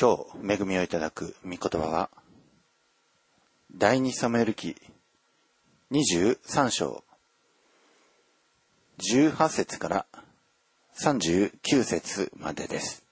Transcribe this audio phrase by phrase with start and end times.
[0.00, 2.08] 今日恵みをいただく御言葉は、
[3.74, 4.76] 第二サムエル記
[5.90, 7.02] 23章
[9.00, 10.06] 18節から
[11.02, 13.07] 39節までです。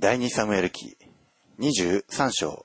[0.00, 0.96] 第二サムエル記
[1.58, 2.64] 23章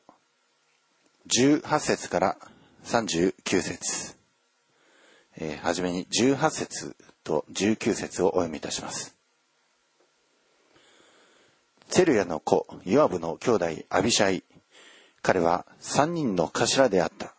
[1.27, 2.37] 18節から
[2.85, 4.15] 39節
[5.35, 9.17] えー、はじめに18節と19節をお読みいたします。
[11.89, 14.45] チェルヤの子、ヨアブの兄弟アビシャイ。
[15.21, 17.35] 彼は3人の頭であった。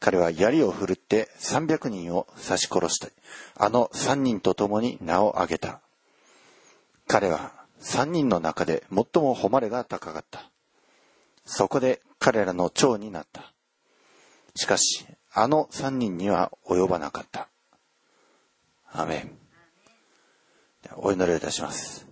[0.00, 3.12] 彼は槍を振るって300人を刺し殺して、
[3.54, 5.82] あの3人と共に名を挙げた。
[7.06, 10.50] 彼は3人の中で最も誉れが高かった。
[11.44, 13.52] そこで彼らの長になった。
[14.56, 17.48] しかし、あの3人には及ばなかった。
[18.90, 19.38] アメン。
[20.96, 22.06] お祈りをいたします。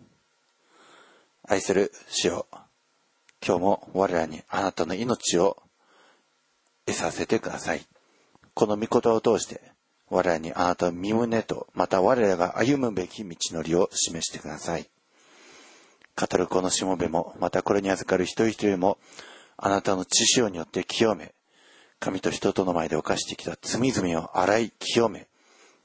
[1.48, 2.46] 愛する主よ、
[3.44, 5.62] 今日も我らにあなたの命を
[6.86, 7.86] 得させてください。
[8.54, 9.60] この御言葉を通して、
[10.10, 14.91] 我らにあなたの身胸と、また我らが歩むべき道のりを示してください。
[16.16, 18.98] 語るこのしもべも、またこれに預かる一人一人も、
[19.56, 21.34] あなたの知潮によって清め、
[22.00, 25.28] 神と人との前で犯してきた罪々を洗い清め、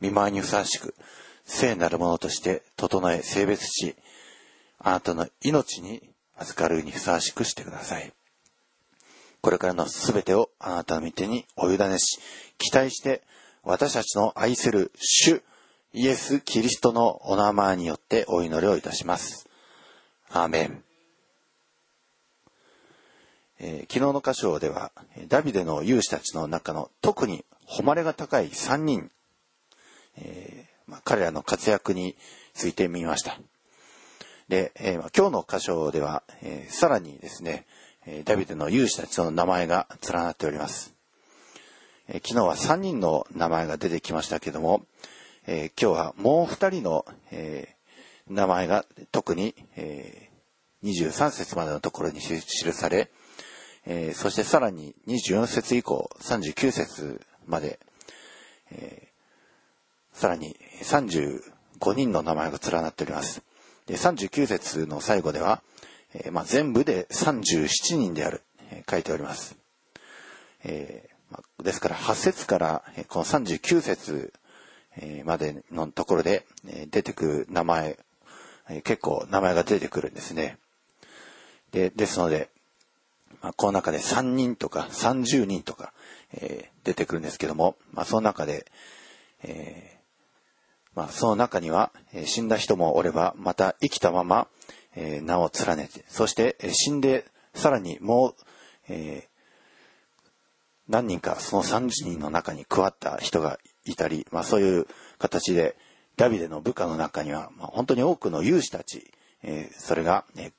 [0.02, 0.96] 見舞いにふさわしく、
[1.46, 3.96] 聖なるものとして整え性別し、
[4.80, 8.12] あなたの命に預かるにふさわしくしてください。
[9.42, 12.20] これからのすべてをあなたの御手にお委ねし、
[12.58, 13.22] 期待して
[13.64, 15.42] 私たちの愛する主
[15.94, 19.47] イエス・キリストのお名前によってお祈りをいたします。
[20.30, 20.84] アーメン。
[23.60, 24.92] えー昨日の箇所では、
[25.28, 29.10] ダビデの勇士たちの中の特に誉れが高い3人、
[30.18, 32.16] えーまあ、彼らの活躍に
[32.54, 33.40] ついてみました。
[34.48, 37.66] で、えーまあ今日の箇所では、えーさらにですね、
[38.06, 40.94] えダビデの勇士たちの名前が連なっております。
[42.08, 44.86] えー昨日は3人の名前が出てきましたけども、
[45.46, 47.78] えー今日はもう2人の、えー
[48.30, 50.27] 名前が特に、えー
[50.84, 52.40] 23節までのところに記
[52.72, 53.10] され、
[53.86, 57.80] えーそしてさらに24節以降39節まで、
[58.72, 59.08] えー
[60.14, 63.44] さらに35人の名前が連なっております。
[63.86, 65.62] で39節の最後では、
[66.16, 69.56] えーまあ、全部で37人である、え書いております。
[70.64, 74.34] えまあですから8節からえーこの39節
[74.98, 78.00] えまでのところでえ出てくる名前、
[78.70, 80.58] え結構名前が出てくるんですね。
[81.78, 82.50] でですので、
[83.42, 85.94] まあ、この中で3人とか30人とか、
[86.34, 88.66] えー出てくるんですけども、まあ、その中で、
[89.44, 89.98] えー
[90.96, 94.48] まあ、その中には、えー死んだ人もおれば、また生きたまま、
[94.96, 98.36] えー名を連ねて、そして、えー死んで、さらにもう、
[98.88, 99.28] え
[100.88, 105.76] 何人かその30人の中に加わった人がいたり、まあ、そういう形で、
[106.16, 109.12] ダビデの部下の中には、まあ、本当に多くの勇士たち、
[109.44, 110.54] えそれが、ね、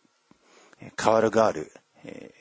[1.01, 1.73] 変わるがある、
[2.05, 2.35] え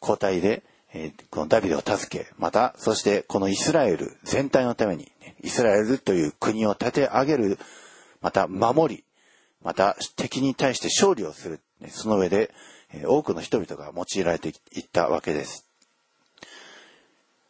[0.00, 5.10] 交代で、えこのダビデを助け、また、そしてこのイスラエル全体のために、
[5.42, 7.58] イスラエルという国を立て上げる、
[8.20, 9.04] また守り、
[9.62, 12.52] また敵に対して勝利をする、その上で、
[13.06, 15.66] 多くの人々が用いられていったわけです。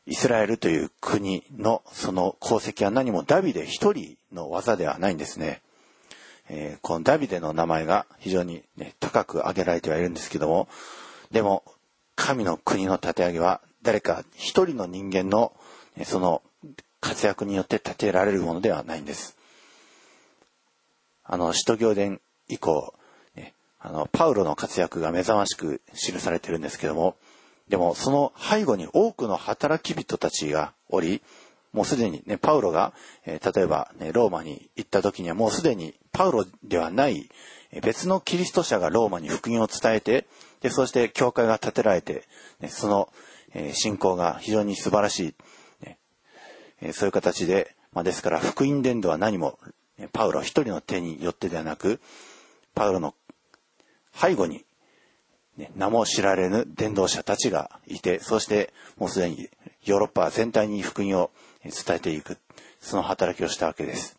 [0.06, 5.62] イスラエルという国のその功績は何もダビデ一人の技ではないんですね。
[6.48, 10.68] えーこのダビデの名前が非常に、ね、高く挙げられてはいるんですけども、
[11.30, 11.64] でも、
[12.16, 15.52] 神の国の立て上げは誰か一人の人間の
[16.04, 16.42] その
[17.00, 19.36] 活躍によって立てられるものではないんです。
[21.22, 22.94] あの、使徒行伝以降、
[23.34, 27.16] ねあの、パウロの活躍が目覚ましく記されてるんですけども、
[27.68, 31.22] でもその背後に多くの働き人たちがおり、
[31.74, 32.94] もうすでにね、パウロが、
[33.26, 37.28] えー例えば、ね、ローマに行った時にはもうすでにパウロではない
[37.82, 40.26] 別のキリスト者がローマに福音を伝えて、
[40.60, 42.24] で、そして教会が建てられて、
[42.60, 43.12] ね、その、
[43.52, 45.34] えー信仰が非常に素晴らし
[45.80, 45.98] い、ね
[46.80, 49.58] えーそういう形で、まあ、ですから福音伝道は何も、
[50.12, 52.00] パウロ一人の手によってではなく、
[52.74, 53.14] パウロの
[54.14, 54.64] 背後に、
[55.56, 59.48] ね、名も知られぬ伝道者たちがいて、そしてもうすでに
[59.84, 61.30] ヨーロッパ全体に福音を
[61.70, 62.38] 伝えていく、
[62.80, 64.18] その働きをしたわけです。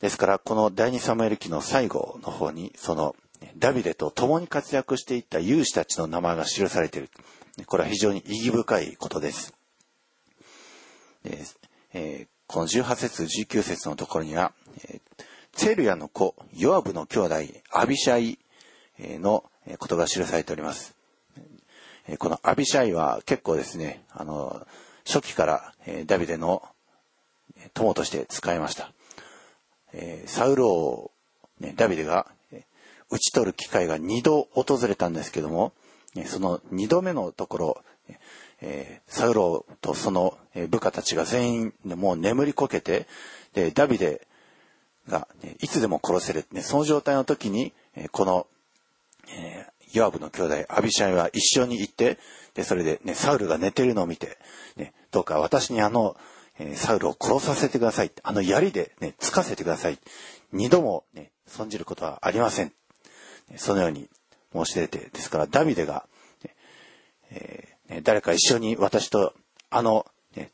[0.00, 3.14] ですから、この第二サムエル記の最後の方に、その、
[3.56, 7.10] ダビデと共に活躍していった勇士たちの名前が記されている。
[7.66, 9.54] これは非常に意義深いことです。
[11.92, 14.52] えー、この18節19節のところには、
[14.84, 15.00] え
[15.52, 17.34] ツェルヤの子、ヨアブの兄弟、
[17.72, 18.38] アビシャイ
[19.18, 19.44] の
[19.78, 20.94] ことが記されております。
[22.18, 24.66] このアビシャイは結構ですね、あの、
[25.06, 25.74] 初期から
[26.06, 26.62] ダビデの
[27.74, 28.92] 友として使いました。
[30.26, 31.10] サウル王、
[31.76, 32.26] ダビデが
[33.10, 35.72] 討ち取る機会が2度訪れたんですけども、
[36.26, 37.84] その2度目のところ、
[39.08, 40.38] サウロとその
[40.68, 43.06] 部下たちが全員もう眠りこけて、
[43.52, 44.26] で、ダビデ
[45.08, 45.26] が、
[45.60, 47.72] いつでも殺せる、その状態の時に、
[48.12, 48.46] この、
[49.92, 52.18] ヨアブの兄弟、アビシャイは一緒に行って、
[52.54, 54.38] で、それでね、サウルが寝てるのを見て、
[54.76, 56.16] ね、どうか私にあの、
[56.58, 58.12] えサウルを殺させてください。
[58.22, 59.98] あの槍でね、つかせてください。
[60.52, 62.72] 二度もね、損じることはありません。
[63.56, 64.08] そのように
[64.52, 66.06] 申し出て、ですからダビデが、
[67.30, 69.34] えー、誰か一緒に私と
[69.70, 70.50] あの、ね、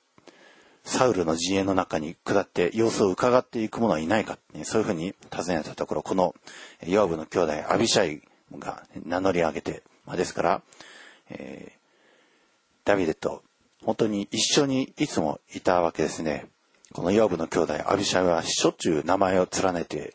[0.84, 6.34] サウルの陣営の中に下って様子を伺っていく者はいないか、ね、そういうふうに尋ねたところ、この
[6.86, 8.22] ヨアブの兄弟アビシャイ
[8.52, 10.62] が名乗り上げて、まあ、ですから、
[11.30, 11.78] えー、
[12.84, 13.42] ダビデと
[13.84, 16.46] 本当に一緒にいつもいたわけですね。
[16.92, 20.14] このヨアブの兄弟アビシャイはしょっちゅう名前を連ねて、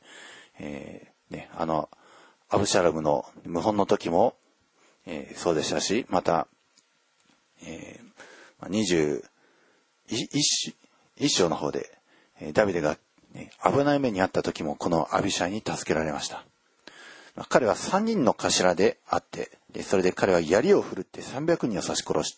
[0.59, 1.89] えー、ね、あの、
[2.49, 4.35] アブシャラムの謀反の時も、
[5.05, 6.47] えー、そうでしたし、また、
[7.63, 9.21] えー、
[10.09, 11.97] 21章の方で、
[12.53, 12.97] ダビデが、
[13.33, 16.43] ね、危ない目にあった時もこのアビシャイに助けられました。
[17.49, 22.37] 彼は3人の頭であって、でそれで彼は槍を振るって300人を刺し殺し、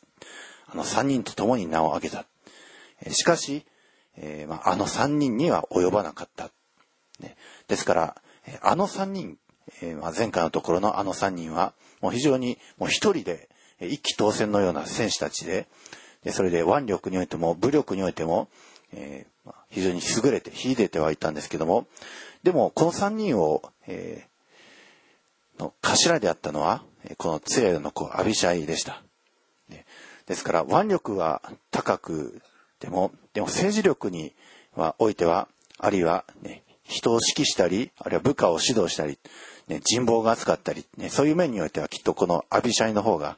[0.67, 2.25] あの3人と共に名を挙げた。
[3.11, 3.65] しかし、
[4.17, 6.51] えー、まあ、あの3人には及ばなかった。
[7.19, 7.35] ね、
[7.67, 8.21] ですから、
[8.61, 9.37] あの3人、
[9.81, 13.49] えー、まあ、前回のところのあの3人は、もう非常にもう一人で
[13.79, 15.67] 一気当選のような戦士たちで、
[16.23, 18.49] でそれで腕力においても武力においても、
[18.93, 21.87] えー、非常に優れて秀でてはいたんですけども、
[22.43, 24.27] でもこの3人を、え、
[25.59, 26.83] の頭であったのは、
[27.17, 29.03] このツレの子アビシャイでした。
[30.25, 31.41] ですから腕力は
[31.71, 32.41] 高く
[32.79, 34.33] ても、でも政治力に
[34.75, 35.47] はおいては、
[35.77, 39.17] あるいは、ね、人を指揮したり、あるいは部下を指導したり、
[39.67, 43.37] ね、人望が厚かったり、ね、そういう面においてはきっとこのアビシャイの方が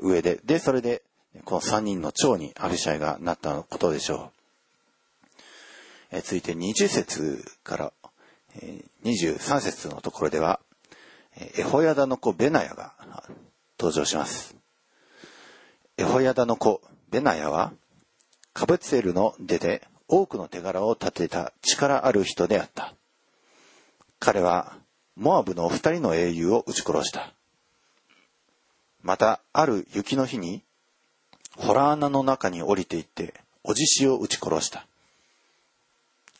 [0.00, 1.02] 上で、で、それで
[1.44, 4.36] この3人の長にアビシャイがなったことでしょう。
[6.12, 7.92] え続いて20節から
[9.04, 10.60] 23節のところでは、
[11.56, 12.94] エホヤダの子ベナヤが
[13.78, 14.56] 登場します。
[15.98, 17.72] エホヤダの子ベナヤは、
[18.52, 22.94] カブツエルの出で多くの手柄を立てた力ある人であった。
[24.18, 24.76] 彼は
[25.16, 27.32] モアブの二人の英雄を撃ち殺した。
[29.02, 30.62] また、ある雪の日に、
[31.56, 33.34] ホラー穴の中に降りていって、
[33.64, 34.86] おじしを撃ち殺した。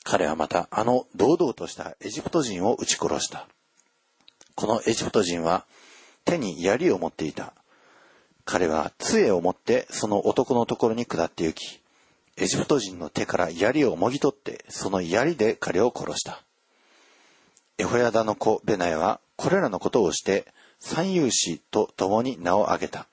[0.05, 3.49] 彼はまた、あの堂々としたエジプト人を撃ち殺した。
[4.57, 5.67] このエジプト人は、
[6.25, 7.53] 手に槍を持っていた。
[8.47, 11.81] 彼は杖を持ってその男のところに下って行き、
[12.37, 16.43] エジプト人の手から槍をもぎ取って、その槍で彼を殺した。
[17.79, 20.47] エホヤダの子ベナヤはこれらのことをして
[20.81, 23.07] 三勇士と共に名を挙げた。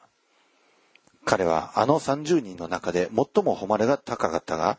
[1.26, 4.78] 彼はあの三十人の中で最も誉れが高かったが、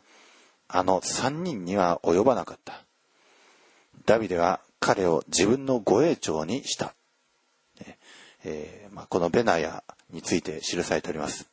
[0.67, 2.81] あの三人には及ばなかった。
[4.05, 6.93] ダビデは彼を自分の護衛長にした。
[8.43, 11.49] えーまあ、このベナヤについて記されております。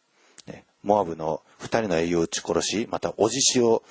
[0.82, 3.82] モアブの二人の英雄を撃ち殺し、またおじしを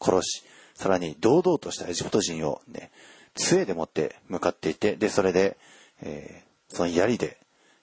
[0.00, 0.42] 殺し、
[0.74, 2.90] さらに堂々としたエジプト人をね、
[3.36, 5.56] 杖でもって向かっていて、で、それで、
[6.02, 7.38] えー、その槍で、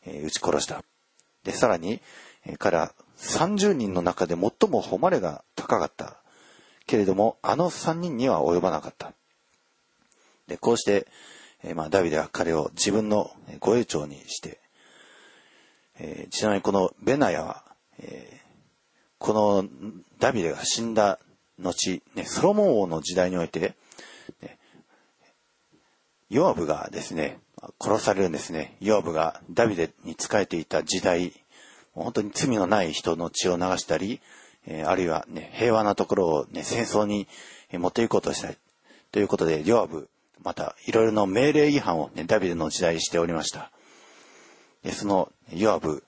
[0.06, 0.84] えー、撃ち殺した。
[1.46, 2.02] で、さらに、
[2.46, 6.18] えー、彼は30人の中で最も誉れが高かった。
[6.88, 9.14] けれども、あの3人には及ばなかった。
[10.48, 11.08] で、こうして、
[11.64, 14.60] え、まあ、ダビデは彼を自分の護衛長にして、
[16.00, 17.64] えー、ちなみにこのベナヤは、
[18.00, 18.38] えー、
[19.20, 19.66] この
[20.20, 21.20] ダビデが死んだ
[21.60, 23.76] 後、ね、ソロモン王の時代において、
[24.42, 24.58] ね、
[26.30, 27.40] ヨアブがですね、
[27.80, 28.76] 殺されるんですね。
[28.82, 31.32] ヨアブがダビデに仕えていた時代、
[31.94, 34.20] 本当に罪のない人の血を流したり、
[34.66, 37.28] えー、あるいはね、平和なところをね、戦争に
[37.72, 38.58] 持っていこうとしたり、
[39.12, 40.10] ということで、ヨアブ、
[40.44, 43.72] また、いろいろな命令違反をね、ダビデの時代しておりました。
[44.84, 46.04] でその、ヨアブ、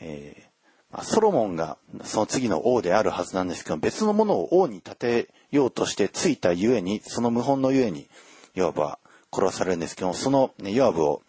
[0.00, 8.08] えー、ソロモンがその次の王であるはずなんですけど、別のものを王に立てようとしてついたゆえに、その謀反のゆえに、
[8.54, 8.98] ヨアブは
[9.32, 11.22] 殺されるんですけど、その、ね、ヨアブを、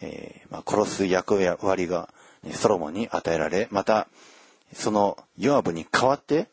[0.00, 2.08] えー、まあ、殺す役割が
[2.52, 4.08] ソロモンに与えられ、また、
[4.72, 6.48] そのヨアブに代わって、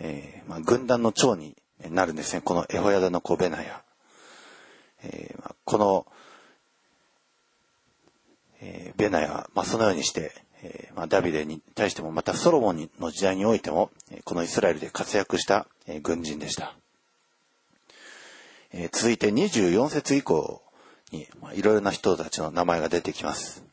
[0.00, 1.56] えー、まあ、軍団の長に
[1.88, 2.40] なるんですね。
[2.40, 3.82] このエホヤダの子ベナヤ。
[5.02, 6.06] えー、この、
[8.60, 13.90] えー、ベナヤは、まあ、そのようにして、えーまあ、ダビデに対してもまたソロモンの時代においても
[14.24, 16.76] このイスラエルで活躍した、えー、軍人でした、
[18.72, 20.62] えー、続いて24節以降
[21.12, 23.64] に、まあ、いろいろな人たちの名前が出てきます、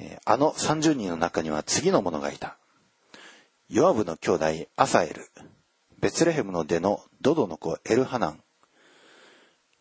[0.00, 2.56] え、あの30人の中には次の者がいた。
[3.68, 4.44] ヨアブの兄弟
[4.76, 5.28] アサエル
[6.00, 8.42] ベツレヘムの出のドドの子エルハナン。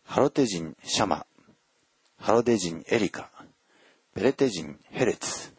[0.10, 1.26] ハロテ人シャマ。
[2.18, 3.30] ハロデ人エリカ。
[4.16, 5.52] ペレテ人ヘレツ、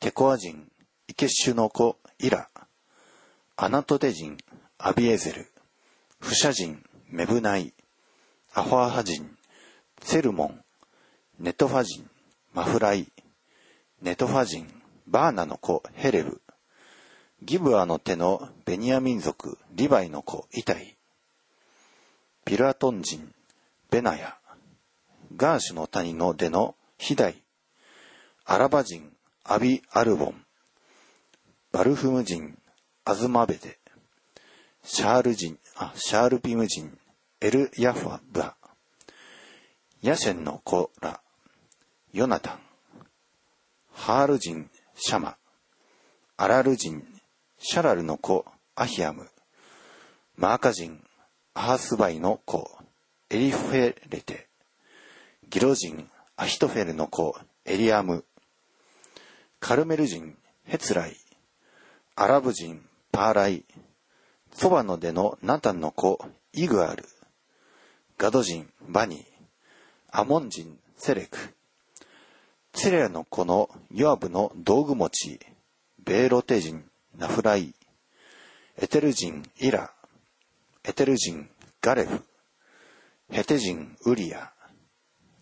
[0.00, 0.66] テコア人
[1.06, 2.50] イケシュの子イラ、
[3.56, 4.36] アナトテ人
[4.78, 5.46] アビエゼル、
[6.18, 7.72] フシャ人メブナイ、
[8.52, 9.30] アホアハ人
[10.02, 10.60] ツァルモン、
[11.38, 12.10] ネトファ人
[12.52, 13.12] マフライ、
[14.02, 14.66] ネトファ人
[15.06, 16.42] バーナの子ヘレブ、
[17.42, 20.96] ギブアの出のベニヤミン族リバイの子イタイ、
[22.44, 23.32] ピラトン人
[23.94, 24.36] ベナヤ、
[25.36, 27.44] ガアシュの谷の出のヒダイ、
[28.44, 29.12] アラバ人
[29.44, 30.44] アビ・アルボン、
[31.70, 32.58] バルフム人
[33.04, 33.78] アズマベデ、
[34.82, 36.98] シャール人、あ、シャールビム人
[37.40, 38.56] エル・ヤファバ、
[40.02, 41.20] ヤシェンの子ら、
[42.12, 42.58] ヨナタン、
[43.92, 45.36] ハール人シャマ、
[46.36, 47.04] アラル人
[47.58, 49.28] シャラルの子アヒアム、
[50.34, 51.00] マーカ人
[51.54, 52.83] アハスバイの子。
[53.34, 54.46] エリフェレテ、
[55.50, 58.24] ギロ人アヒトフェルの子エリアム、
[59.58, 61.16] カルメル人ヘツライ、
[62.14, 63.64] アラブ人パーライ、
[64.52, 67.04] そばの出のナタンの子イグアル、
[68.18, 69.24] ガド人バニー、
[70.12, 71.36] アモン人セレク、
[72.72, 75.40] ツレラの子のヨアブの道具持ち、
[76.04, 76.84] ベーロテ人
[77.18, 77.74] ナフライ、
[78.78, 79.90] エテル人イラ、
[80.84, 81.48] エテル人
[81.80, 82.22] ガレフ、
[83.30, 84.52] ヘテ人ウリア、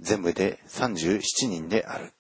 [0.00, 2.12] 全部で37人である。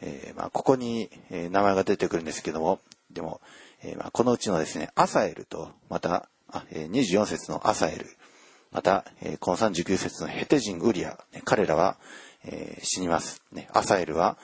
[0.00, 2.80] えー、まあ、ここに、え、名前が出てくるんですけども、
[3.10, 3.40] でも、
[3.82, 8.06] えー、まあ、このうちのですね、アサエルと、また、あえー、24節のアサエル、
[8.72, 11.96] また、え、この39節のヘテジン・ウリア、彼らは、
[12.44, 13.42] え、死にます。
[13.52, 14.36] ね、アサエルは、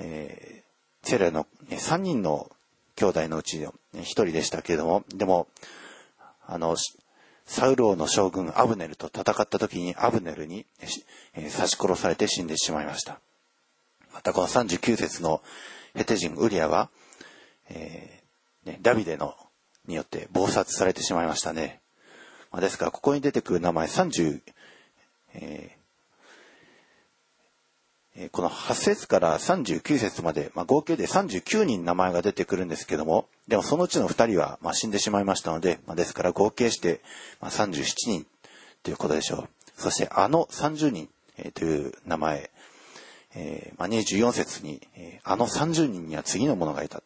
[0.00, 2.50] えー、セレの、ね、3人の
[2.96, 5.48] 兄弟のうちの、1人でしたけれども、でも、
[6.46, 6.76] あの、
[7.48, 10.66] サウル王の将軍アブネルと戦った時にアブネルに、
[11.34, 13.20] 刺し殺されて死んでしまいました。
[14.12, 15.42] またこの39節の
[15.94, 16.90] ヘテ人ウリアは、
[17.70, 19.34] えー、ね、ダビデの
[19.86, 21.80] によって暴殺されてしまいましたね。
[22.52, 24.42] まあ、ですから、ここに出てくる名前30、
[25.32, 25.77] え、
[28.32, 37.00] この8節から39節まで、まあ、合計で39人名前が出てくるんですけども、でもそのうちの2人はま死んでしまいましたので、まあ、ですから合計して
[37.40, 38.26] ま37人
[38.82, 39.48] ということでしょう。
[39.76, 42.50] そしてあの30人、えという名前、
[43.34, 47.02] えー、まあ、24節に、えー、あの30人には次の者がいた。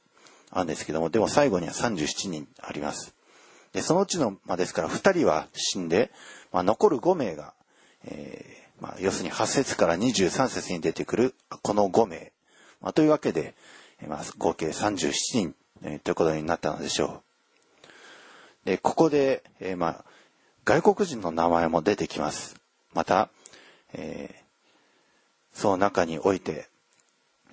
[0.52, 3.14] あるんですけども、でも最後には37人あります。
[3.72, 6.12] で、そのうちの、まあ、ですから2人は死んで、
[6.52, 7.54] まあ、残る5名が、
[8.04, 12.32] えー、まあ、要するに8節から23節に出てくるこの5名。
[12.82, 13.54] まあ、というわけで、
[14.06, 17.22] まあ、合計37人、えー、ということになったのでしょ
[18.64, 18.66] う。
[18.66, 20.04] で、ここで、えー、まあ、
[20.64, 22.56] 外国人の名前も出てきます。
[22.92, 23.30] また、
[23.94, 24.42] えー
[25.52, 26.68] その中において、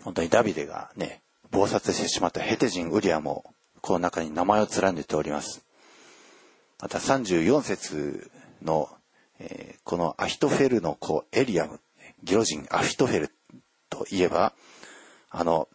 [0.04, 1.22] 本当にダビデがね、
[1.52, 5.66] 暴殺してしまったヘテ人ウリアも、この中に名前を連ねております。
[6.82, 8.32] また34節
[8.62, 8.90] の、
[9.84, 11.80] このアヒトフェルの子エリアム、
[12.24, 13.32] ギロ人アヒトフェル
[13.90, 14.54] といえば、
[15.30, 15.68] あの、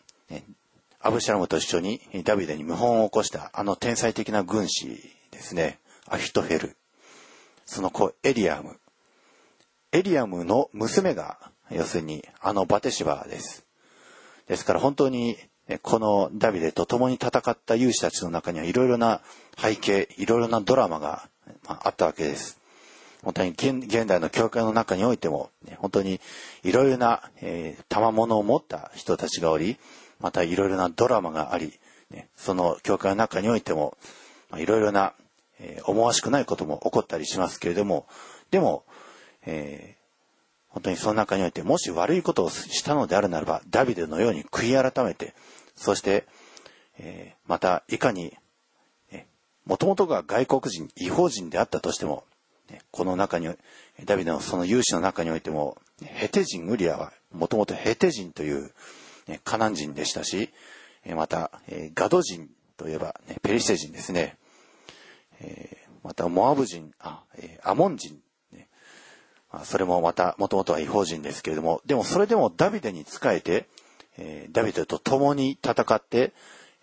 [1.00, 5.78] アブシャラムと一緒にダビデに謀反を起こしたあの天才的な軍師ですね、
[6.08, 6.76] アヒトフェル。
[7.66, 8.78] その子エリアム。
[9.92, 11.38] エリアムの娘が
[11.70, 13.64] 要するに、あのバテシバです。
[14.46, 15.36] ですから本当に、
[15.82, 19.22] このダビデと共に戦った勇士たちの中にはいろいろな
[19.58, 21.28] 背景、いろいろなドラマが
[21.66, 22.63] あったわけです。
[23.24, 26.20] 本当に現代の教会の中においても、本当に
[26.62, 29.78] いろいろな、えー、賜物を持った人たちがおり、
[30.20, 31.72] またいろいろなドラマがあり、
[32.10, 33.96] ねその教会の中においても、
[34.56, 35.14] いろいろな、
[35.58, 38.06] えー、思わしくないことも起こったりしますけれども、
[38.50, 38.84] でも、
[39.46, 40.04] えー、
[40.68, 45.34] 本当にその中において、もし悪いことをしたのであるならば、ダビデのように悔い改めて、
[45.76, 46.26] そして、
[46.98, 48.36] えー、また、いかに、
[49.66, 52.24] もともとが外国人、違法人であったとしても、
[52.90, 53.48] この中に、
[54.04, 58.72] ダビデのその勇士の中においても、ヘテ人ウリアはもともとヘテ人という、
[59.42, 60.50] カナン人でしたし、
[61.14, 61.50] また、
[61.94, 64.36] ガド人といえば、ペリシテ人ですね。
[66.02, 67.24] また、モアブ人、あ、
[67.62, 68.18] アモン人、
[69.64, 73.68] それもまた、もともとは違法人ですけれども、でもそれでもダビデに仕えて、
[74.50, 76.32] ダビデと共に戦って、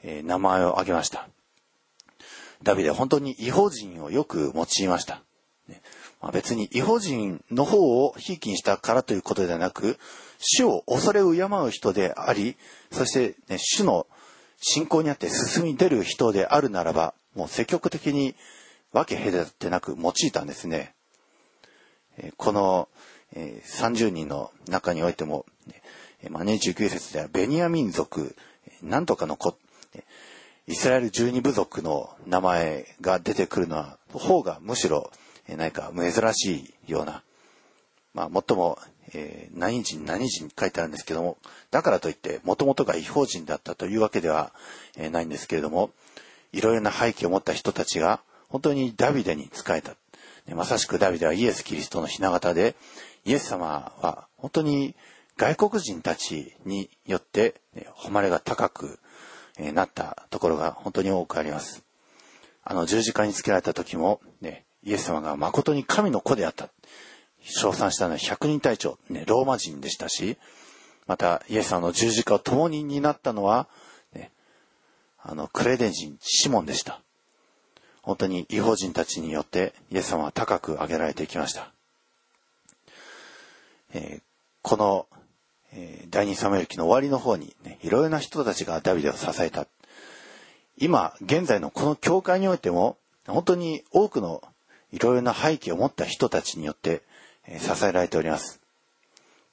[0.04, 1.28] 名前を挙げました。
[2.64, 5.24] ダビデは本当に違法人をよく用いました。
[6.22, 9.98] まあ、別に違法人の方をひいきにしたからということではなく、
[10.40, 12.58] 主を恐れ敬う人であり、
[12.92, 14.08] そして、ね、主の
[14.60, 18.36] 信仰にあって進み出る人であるならば、もう積極的に
[18.92, 20.94] 分け隔てなく用いたんですね。
[22.38, 22.90] この
[23.36, 25.46] 30人の中においても、
[26.30, 28.36] まあね、19節ではベニヤ民族、
[28.84, 29.56] なんとかの子、
[30.68, 35.12] イスラエル十二部族の名前が出てくるのは、方がむしろ、
[35.48, 37.24] 何か珍しいような、
[38.14, 38.78] まあ、もっとも、
[39.14, 41.38] えー、何人何人書いてあるんですけども、
[41.72, 44.54] だからといって、もともとが違法人だったというわけでは、
[44.98, 45.92] えー、ないんですけれども、
[46.54, 49.96] いろいろな背景を持った人たちが、本当にダビデに仕えた。
[50.54, 52.76] まさしくダビデはイエス・キリストの雛形で、
[53.26, 54.96] イエス様は本当に
[55.38, 59.00] 外国人たちによって、ね、誉れが高く、
[59.58, 61.84] えなったところが本当に多くあります。
[62.64, 66.70] あの十字架につけられた時も、ね、イエス様が誠に神の子であった。
[67.44, 70.38] 称賛したのは百人隊長、ね、ローマ人でしたし、
[71.08, 73.68] またイエス様の十字架を共に担ったのは、
[74.14, 74.32] ね、
[75.24, 77.02] あのクレデン人シモンでした。
[78.04, 81.72] 本当に違法人たちによってイエス様は高く上げられていきました。
[83.94, 84.22] えー、
[84.62, 85.08] この
[85.74, 89.68] えー、第二サムエル記の終わりの方に、ね、いろいろな人たちがダビデを支えた。
[90.78, 92.98] 今、現在のこの教会においても、
[93.28, 94.42] 本当に多くの
[94.92, 97.02] いろいろな背景を持った人たちによって、
[97.48, 98.60] え、支えられております。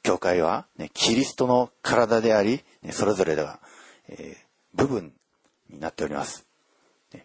[0.03, 3.59] 教会は、ね、キリストの体であり、ね、それぞれでは、
[4.09, 5.13] えー、部分
[5.71, 6.47] になっております。
[7.13, 7.25] ね、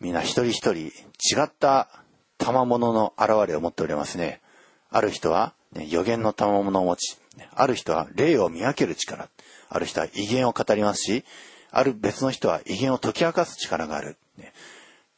[0.00, 0.90] みんな一人一人違
[1.44, 1.88] った
[2.38, 4.40] 賜物の現れを持っておりますね。
[4.90, 7.18] ある人は、ね、予言の賜物を持ち、
[7.54, 9.28] ある人は霊を見分ける力、
[9.68, 11.24] ある人は威厳を語りますし、
[11.70, 14.16] ある別の人は威厳を解き明かす力がある。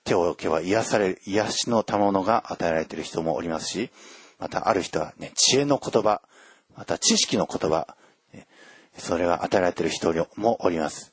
[0.08, 3.90] 手を置けば癒される、癒しの賜物が与えられている人もおりますし、
[4.38, 6.22] またある人はね、知恵の言葉、
[6.76, 7.96] また知識の言葉、
[8.96, 11.12] それが与えられている人もおります。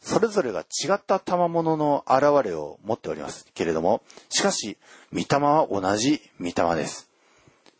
[0.00, 4.76] それぞれが違った賜物の現れを持っておりますけれども、しかし、
[5.12, 7.08] 御霊は同じ御霊です。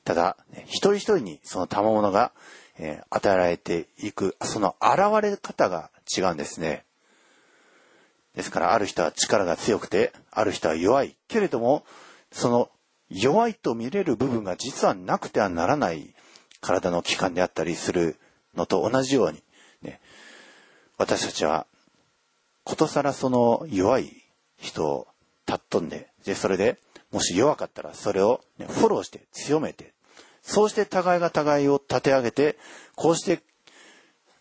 [0.05, 2.33] ただ、一人一人にその賜物が、
[2.79, 6.85] えー、与えられていく、その現れ方が違うんですね。
[8.35, 11.16] ですから、ある人は力が強くて、ある人は弱い。
[11.29, 11.85] けれども、
[12.33, 12.70] その
[13.09, 16.14] 弱いと見れる部分が実はなくてはならない
[16.61, 18.16] 体の器官であったりする
[18.57, 19.42] のと同じように、
[19.83, 20.01] ね、
[20.99, 21.66] 私たちは、
[22.64, 24.25] ことさらその弱い
[24.57, 25.07] 人を
[25.47, 26.79] たっとんで、で、それで、
[27.12, 29.92] もし弱かったらそれを、ね、フォローして強めて、
[30.42, 32.59] そうして互いが互いを立て上げて、
[32.97, 33.42] こうして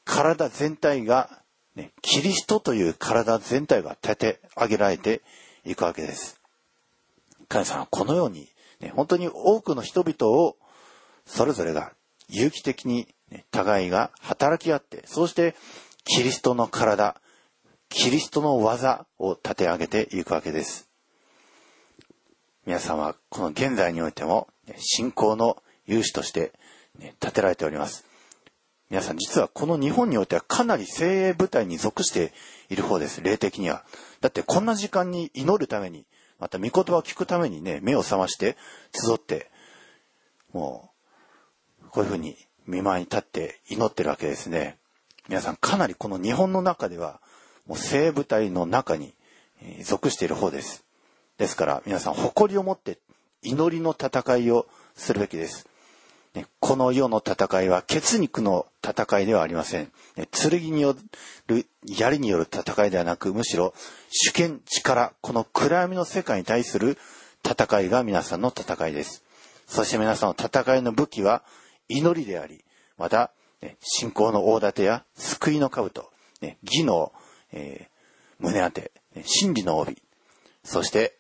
[0.06, 1.43] 体全体が、
[1.76, 5.22] ね、キリストという体全体が立て上げられて
[5.66, 6.40] いくわけです。
[7.48, 10.58] 神様はこのように、ね、本当に多くの人々を
[11.26, 11.94] それぞれが
[12.28, 15.56] 有機的に、ね、互いが働き合って、そうして
[16.04, 17.20] キリストの体、
[17.90, 20.90] キリストの技を立て上げていくわけです。
[22.66, 26.54] 皆さんはこの現在においても信仰の有志として、
[26.98, 28.06] ね、立てられております。
[28.94, 32.32] 皆さん実はこの日本においてはかなり精鋭部隊に属して
[32.70, 33.24] いる方です。
[33.24, 33.84] 霊的には。
[34.22, 36.06] だってこんな時間に祈るために、
[36.38, 38.56] また御言葉を聞くためにね、目を覚まして
[38.94, 39.50] 集って、
[40.54, 40.92] も
[41.82, 44.78] う、こういうふうに見舞いに立って祈ってるわけですね。
[45.28, 47.20] 皆さんかなりこの日本の中では、
[47.66, 49.16] もう精鋭部隊の中に
[49.84, 50.86] 属している方です。
[51.40, 53.00] ですから皆さん誇りを持って
[53.42, 55.68] 祈りの戦いをするべきです。
[56.60, 59.92] この世の戦いは血肉の戦いではありません。
[60.32, 60.96] 剣によ
[61.48, 63.74] る、槍による戦いではなく、むしろ
[64.10, 66.98] 主権、力、この暗闇の世界に対する
[67.46, 69.24] 戦いが皆さんの戦いです。
[69.68, 71.44] そして皆さんの戦いの武器は
[71.88, 72.64] 祈りであり、
[72.98, 73.32] また、
[73.80, 76.10] 信仰の大盾や救いの兜、
[76.64, 77.14] 義の、
[77.52, 78.92] えー、胸当て、
[79.24, 80.02] 真理の帯、
[80.64, 81.16] そして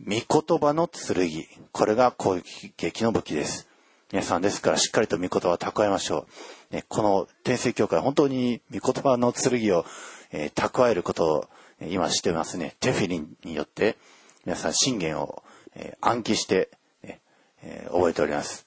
[0.00, 1.46] 御言葉の剣。
[1.70, 2.40] これが攻
[2.76, 3.68] 撃の武器です。
[4.12, 6.26] 皆さんですからしっかりと御言葉を蓄えましょ
[6.70, 6.74] う。
[6.74, 9.86] ね、この天聖教会本当に御言葉の剣を、
[10.32, 11.48] えー、蓄えることを、
[11.88, 12.76] 今してますね。
[12.78, 13.96] テフィリンによって
[14.44, 15.42] 皆さん信玄を、
[15.74, 16.68] えー、暗記して、
[17.02, 17.20] ね
[17.62, 18.66] えー、覚えております。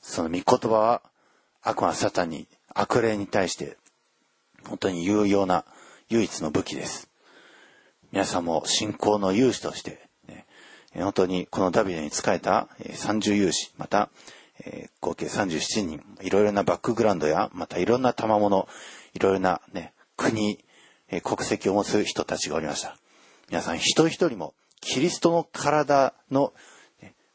[0.00, 1.02] その御言葉は
[1.60, 3.76] 悪魔サタンに、悪霊に対して、
[4.66, 5.66] 本当に有用な
[6.08, 7.10] 唯一の武器です。
[8.12, 10.46] 皆さんも信仰の勇士として、ね、
[10.94, 14.08] 本当にこのダビデに仕えた30勇士、また、
[14.64, 18.68] えー、合計37人、いろいろなバックグラウンドや、またいろんな賜物、
[19.14, 20.64] いろいろなね、国、
[21.08, 22.96] えー、国籍を持つ人たちがおりました。
[23.48, 26.52] 皆さん一人一人もキリストの体の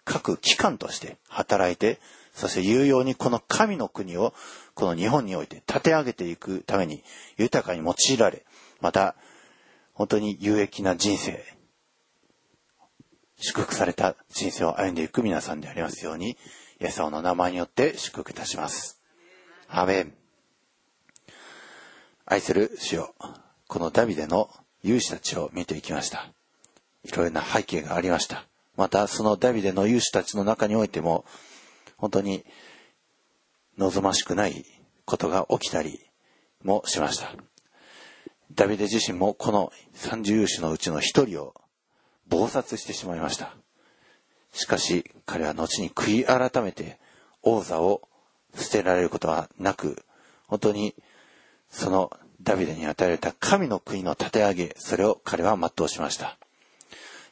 [0.03, 1.99] 各機関として働いて、
[2.33, 4.33] そして有用にこの神の国を
[4.73, 7.03] この日本において立て上げていくために
[7.37, 8.45] 豊かに用いられ、
[8.79, 9.15] また
[9.93, 11.43] 本当に有益な人生、
[13.37, 16.37] 祝福された人生を歩んでいく皆さんでありますように、
[16.81, 18.99] イエス様の名前によって祝福いたします。
[19.69, 20.13] アメン。
[22.25, 23.13] 愛する主よ、
[23.67, 24.49] このダビデの
[24.83, 26.33] 勇士たちを見ていきました。
[27.03, 28.47] いろいろな背景がありました。
[28.77, 31.23] またそのダビデの勇士たちの中においても、
[31.97, 32.43] 本当に
[33.77, 34.65] 望ましくない
[35.05, 35.99] ことが起きたり
[36.63, 37.31] もしました。
[38.55, 41.53] ダビデ自身もこの三十勇士のうちの一人を
[42.27, 43.55] 暴殺してしまいました。
[44.53, 46.99] しかし彼は後に悔い改めて
[47.41, 48.07] 王座を
[48.55, 50.03] 捨てられることはなく、
[50.47, 50.95] 本当に
[51.69, 52.11] その
[52.41, 56.37] ダビデに与えられた神の国の立て上げ、それを彼は全うしました。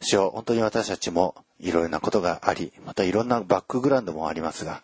[0.02, 4.82] 主よ、本当に私たちもいろいろなことがあり、またいろんなバックグラウンドもありますが、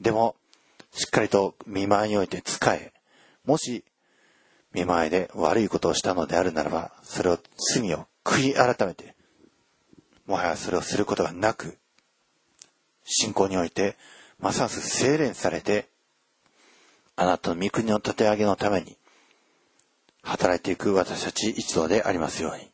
[0.00, 0.36] でも、
[0.92, 2.92] しっかりと見舞いにおいて使え、
[3.44, 3.84] もし、
[4.72, 7.38] 見舞いで悪いことをしたのであるならば、それを、
[7.74, 9.14] 罪を悔い改めて、
[10.28, 11.78] もはやそれをすることがなく、
[13.02, 13.96] 信仰において、
[14.38, 15.88] ますます精錬されて、
[17.16, 18.98] あなたの御国の立て上げのために、
[20.22, 22.70] 働いていく私たち一同でありますように。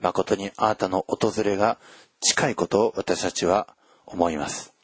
[0.00, 1.78] 誠にあなたの訪れが
[2.20, 3.68] 近いことを私たちは
[4.04, 4.74] 思います。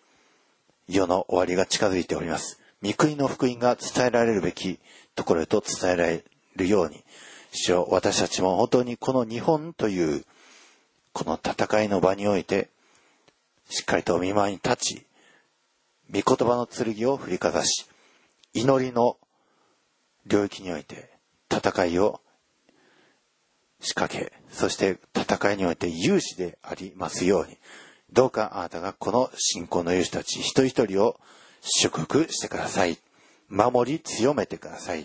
[0.89, 2.61] 世の終わりが近づいております。
[2.85, 4.79] 御国の福音が伝えられるべき
[5.17, 7.03] ところへと伝えられるように、
[7.51, 10.25] 主よ私たちも本当にこの日本という
[11.19, 12.69] この戦いの場において、
[13.69, 15.07] しっかりと見舞いに立ち、
[16.13, 17.87] 御言葉の剣を振りかざし、
[18.55, 19.17] 祈りの
[20.29, 21.11] 領域において
[21.51, 22.21] 戦いを
[23.81, 27.59] 仕掛け、そして戦いにおいて勇士でありますように、
[28.13, 31.19] どうかあなたがこの信仰の勇士たち一人一人を
[31.63, 32.97] 祝福してください。
[33.49, 35.05] 守り強めてください。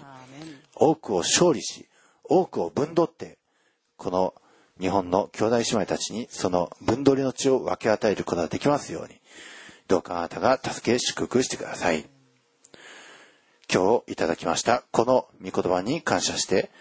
[0.75, 1.87] 多くを勝利し、
[2.23, 3.39] 多くを分取って、
[3.97, 4.35] この
[4.79, 9.19] 日本の兄弟姉妹たちにその分取りの地を分け与えることができますように、
[9.87, 12.05] どうかあなたが助け祝福してください。
[13.71, 16.71] 今日いただきましたこの御言葉に感謝して、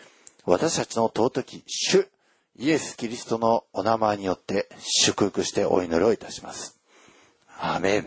[0.45, 2.09] 私たちの尊き主、
[2.57, 6.79] イエス・キリストのお名前によって祝福してお祈りをいたします。
[7.59, 8.07] アーメン。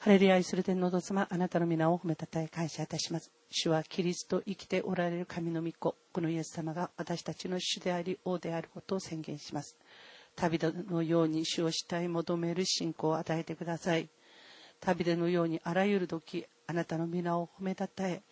[0.00, 3.30] ハレルヤ愛する天皇と様、あなたの皆を褒めたたえ感謝いたします。
[3.56, 9.76] 主はキリスト生きておられる神の御子、このイエス様が私たちの主であり王であることを宣言します。
[10.34, 14.08] 旅でのように主を主体求める信仰を与えてください。
[14.80, 18.22] 旅でのようにあらゆる時、あなたの皆を褒めたたえ、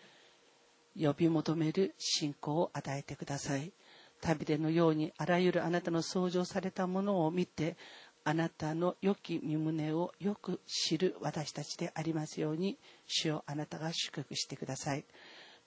[0.98, 3.72] 呼び求める信仰を与えてください
[4.20, 7.76] 旅でのようにあらゆるあなたの創造されたものを見て
[8.24, 15.04] あなたの良き身胸をよく知る私たちでありますように主をあなたが祝福してください。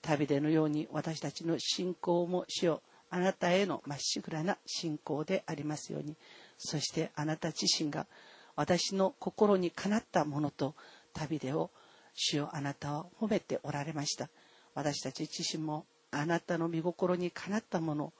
[0.02, 6.16] 旅でのように私たちの信仰も主をあなたへのまっしぐらな信仰でありますように。
[6.58, 8.06] そしてあなた自身が
[8.54, 10.74] 私の心にかなったものと
[11.12, 11.70] 旅でを
[12.14, 14.28] 主をあなたを褒めておられました。
[14.74, 18.12] 私たち自身もあなたの御心にかなったもの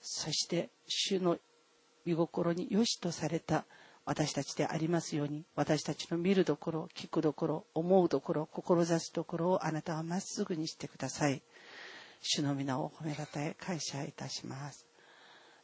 [0.00, 1.38] そして主の
[2.06, 3.64] 御心に良しとされた
[4.04, 11.42] 私たちでありますように私たちの見るところ聞くところ思うところ志すところをあなたはまっすぐにしてください。
[12.22, 14.86] 主の皆を褒めがたえ感謝いたします。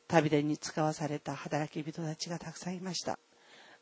[0.08, 3.18] 旅でに使わされた働き人たちがたくさんいました。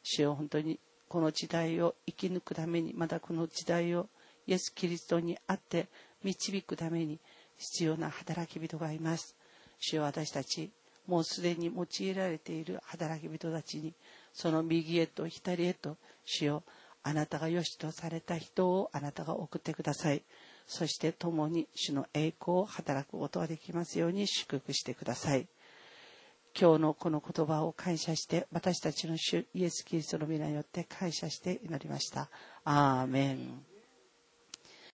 [0.03, 4.09] 主を本当にこの時代を生き抜くためにまたこの時代を
[4.47, 5.89] イエス・キリストにあって
[6.23, 7.21] 導くために
[7.59, 9.37] 必要な働き人がいます。
[9.79, 10.73] 主は私たち、
[11.07, 13.95] もうすでに用いられている働き人たちに、
[14.33, 16.63] その右へと左へと、主よ、
[17.03, 20.23] あなたが良しとされた人をあなたが送ってください。
[20.67, 25.47] そして共に主の栄光を働くことができますように祝福してください。
[26.59, 32.31] 今日のこの言葉を感謝して私たちの主イエス・キリストの皆によって感謝して祈りました。
[32.65, 33.74] アーメン